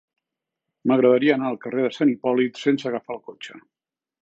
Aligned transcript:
M'agradaria 0.91 1.35
anar 1.35 1.51
al 1.51 1.59
carrer 1.67 1.85
de 1.87 1.93
Sant 1.99 2.15
Hipòlit 2.15 2.59
sense 2.65 2.91
agafar 2.93 3.17
el 3.21 3.25
cotxe. 3.31 3.63